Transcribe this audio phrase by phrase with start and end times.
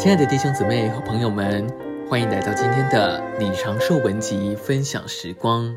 [0.00, 1.68] 亲爱的弟兄姊妹和朋友们，
[2.08, 5.76] 欢迎来到今天的李长寿文集分享时光。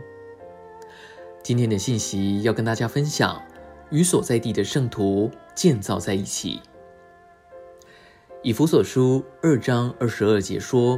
[1.44, 3.44] 今天的信息要跟大家分享，
[3.90, 6.62] 与所在地的圣徒建造在一起。
[8.42, 10.98] 以弗所书二章二十二节说：“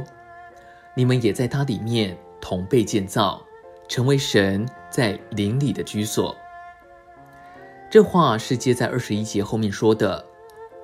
[0.94, 3.44] 你们也在他里面同被建造，
[3.88, 6.36] 成为神在灵里的居所。”
[7.90, 10.24] 这话是接在二十一节后面说的。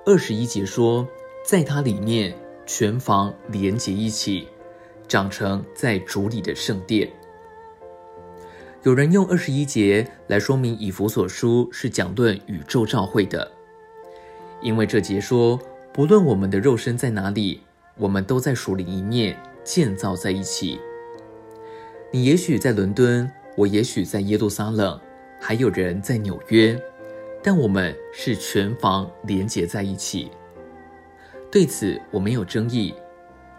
[0.05, 1.07] 二十一节说，
[1.43, 2.33] 在它里面
[2.65, 4.47] 全房连结一起，
[5.09, 7.11] 长成在主里的圣殿。
[8.83, 13.51] 有人用二十一节来说明以弗所书是讲论宇宙召会的，
[14.61, 15.59] 因为这节说，
[15.91, 17.61] 不论我们的肉身在哪里，
[17.97, 20.79] 我们都在属灵一面建造在一起。
[22.11, 24.99] 你也许在伦敦，我也许在耶路撒冷，
[25.41, 26.79] 还有人在纽约。
[27.41, 30.31] 但我们是全房连结在一起，
[31.53, 32.91] 对此我没有争议，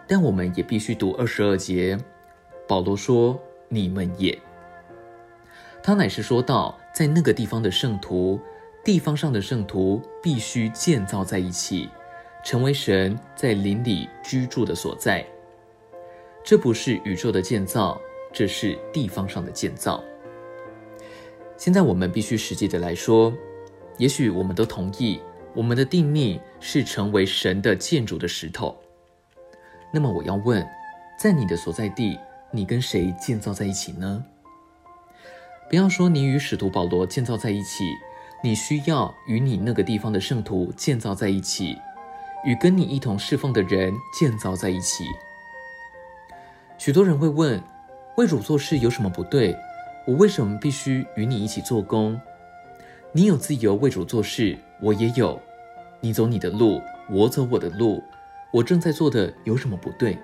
[0.05, 1.97] 但我们也必须读二十二节。
[2.67, 3.39] 保罗说
[3.71, 4.37] ：“你们也。”
[5.81, 8.37] 他乃是说到，在那个地方的圣徒，
[8.83, 11.87] 地方上的圣徒必须建造在一起，
[12.43, 15.25] 成为神在林里居住的所在。
[16.43, 17.97] 这不是宇宙的建造，
[18.33, 20.03] 这是地方上的建造。
[21.55, 23.33] 现在我们必须实际的来说。
[23.97, 25.21] 也许我们都同意，
[25.55, 28.75] 我们的定命是成为神的建筑的石头。
[29.91, 30.67] 那么我要问，
[31.17, 32.19] 在你的所在地，
[32.51, 34.23] 你跟谁建造在一起呢？
[35.69, 37.85] 不要说你与使徒保罗建造在一起，
[38.43, 41.77] 你需要与你那个地方的圣徒建造在一起，
[42.43, 45.05] 与跟你一同侍奉的人建造在一起。
[46.77, 47.63] 许多人会问，
[48.17, 49.55] 为主做事有什么不对？
[50.05, 52.19] 我为什么必须与你一起做工？
[53.15, 55.41] 你有自由为主做事，我也有。
[56.01, 58.03] 你走你的路，我走我的路。
[58.51, 60.17] 我正在做的有什么不对？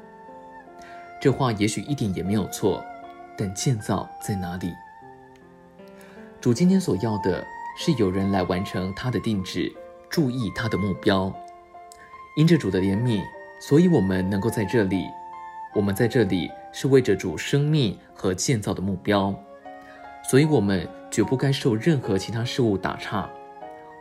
[1.17, 2.83] 这话也许一点也没有错，
[3.37, 4.73] 但建造在哪里？
[6.41, 7.41] 主今天所要的
[7.77, 9.71] 是有人来完成他的定制，
[10.09, 11.33] 注意他的目标。
[12.35, 13.21] 因着主的怜悯，
[13.61, 15.05] 所以我们能够在这里。
[15.73, 19.33] 我们在这里是为着主生命和建造的目标。
[20.29, 23.29] 所以，我们绝不该受任何其他事物打岔。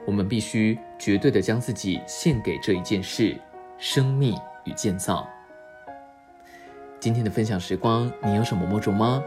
[0.07, 3.37] 我们必须绝对的将自己献给这一件事：
[3.77, 4.35] 生命
[4.65, 5.29] 与建造。
[6.99, 9.23] 今天的分享时光，你有什么摸着吗？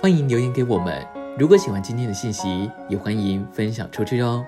[0.00, 1.04] 欢迎留言给我们。
[1.38, 4.44] 如果喜欢今天的信息，也欢迎分享出去哦。